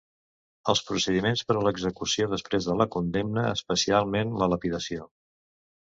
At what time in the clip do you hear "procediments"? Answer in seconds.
0.87-1.43